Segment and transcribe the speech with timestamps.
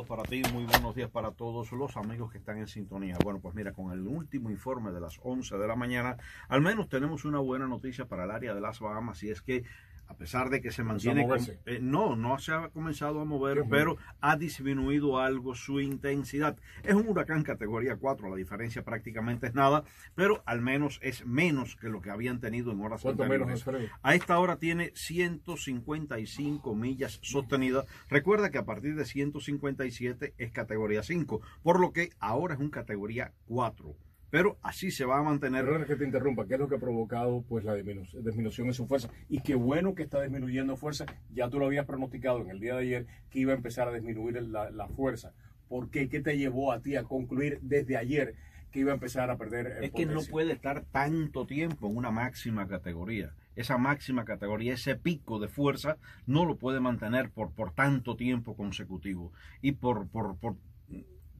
[0.00, 3.18] para ti, muy buenos días para todos los amigos que están en sintonía.
[3.22, 6.16] Bueno, pues mira, con el último informe de las 11 de la mañana,
[6.48, 9.64] al menos tenemos una buena noticia para el área de las Bahamas y es que
[10.12, 11.26] a pesar de que se mantiene...
[11.64, 16.58] Eh, no, no se ha comenzado a mover, pero ha disminuido algo su intensidad.
[16.82, 19.84] Es un huracán categoría 4, la diferencia prácticamente es nada,
[20.14, 23.64] pero al menos es menos que lo que habían tenido en horas ¿Cuánto menos
[24.02, 27.86] A esta hora tiene 155 millas sostenidas.
[28.10, 32.68] Recuerda que a partir de 157 es categoría 5, por lo que ahora es un
[32.68, 33.96] categoría 4
[34.32, 35.66] pero así se va a mantener.
[35.66, 38.86] Perdón que te interrumpa, ¿qué es lo que ha provocado pues la disminución en su
[38.86, 39.10] fuerza?
[39.28, 42.72] Y qué bueno que está disminuyendo fuerza, ya tú lo habías pronosticado en el día
[42.76, 45.34] de ayer que iba a empezar a disminuir la, fuerza.
[45.68, 46.08] ¿Por qué?
[46.08, 48.34] ¿Qué te llevó a ti a concluir desde ayer
[48.70, 49.80] que iba a empezar a perder?
[49.82, 54.96] es que no puede estar tanto tiempo en una máxima categoría esa máxima categoría, ese
[54.96, 59.30] pico de fuerza, no lo puede mantener por, por tanto tiempo consecutivo.
[59.60, 60.56] Y por, por, por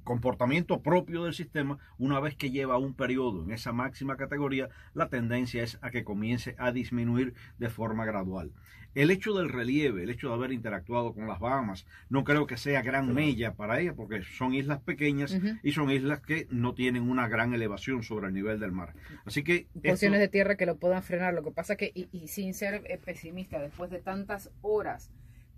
[0.05, 5.09] comportamiento propio del sistema, una vez que lleva un periodo en esa máxima categoría, la
[5.09, 8.53] tendencia es a que comience a disminuir de forma gradual.
[8.95, 12.59] El hecho del relieve, el hecho de haber interactuado con las Bahamas, no creo que
[12.59, 17.09] sea gran mella para ella, porque son islas pequeñas y son islas que no tienen
[17.09, 18.95] una gran elevación sobre el nivel del mar.
[19.25, 19.67] Así que...
[19.83, 21.33] Posiciones de tierra que lo puedan frenar.
[21.33, 25.11] Lo que pasa que, y, y sin ser eh, pesimista, después de tantas horas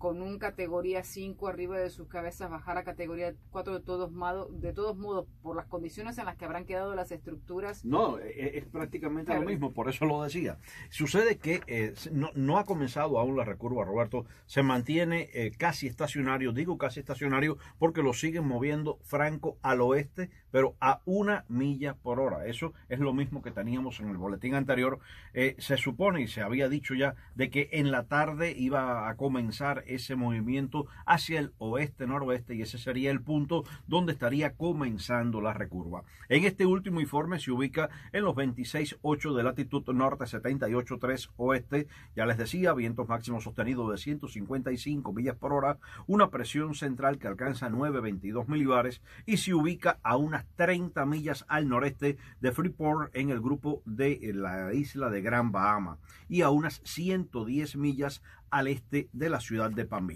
[0.04, 4.60] con un categoría 5 arriba de sus cabezas bajar a categoría 4 de todos modos,
[4.60, 7.86] de todos modos por las condiciones en las que habrán quedado las estructuras.
[7.86, 10.58] No, e, e, es, prácticamente lo mismo, por eso lo decía.
[10.90, 16.52] Sucede que eh, no, ha comenzado aún la recurva, Roberto, se mantiene eh, casi estacionario,
[16.52, 22.20] digo casi estacionario porque lo siguen moviendo franco al oeste, pero a una milla por
[22.20, 22.46] hora.
[22.46, 24.98] Eso es lo mismo que teníamos en el boletín anterior.
[25.32, 29.16] Eh, se supone y se había dicho ya de que en la tarde iba a
[29.16, 35.52] comenzar ese movimiento hacia el oeste-noroeste y ese sería el punto donde estaría comenzando la
[35.52, 36.04] recurva.
[36.28, 41.86] En este último informe se ubica en los 26.8 de latitud norte, 78.3 oeste.
[42.16, 47.28] Ya les decía, vientos máximos sostenidos de 155 millas por hora, una presión central que
[47.28, 53.30] alcanza 9.22 milibares y se ubica a unas 30 millas al noreste de Freeport en
[53.30, 58.22] el grupo de la isla de Gran Bahama y a unas 110 millas
[58.54, 60.10] al este de la ciudad de Palm.